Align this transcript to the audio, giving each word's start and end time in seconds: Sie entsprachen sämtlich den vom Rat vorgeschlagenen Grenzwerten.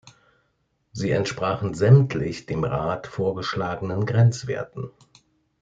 Sie 0.93 1.11
entsprachen 1.11 1.75
sämtlich 1.75 2.47
den 2.47 2.61
vom 2.61 2.63
Rat 2.63 3.05
vorgeschlagenen 3.05 4.07
Grenzwerten. 4.07 4.89